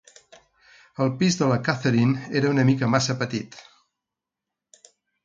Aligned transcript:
El 1.03 1.11
pis 1.19 1.35
de 1.41 1.49
la 1.51 1.59
Catherine 1.67 2.23
era 2.39 2.53
una 2.53 2.65
mica 2.71 2.89
massa 2.95 3.17
petit. 3.21 3.61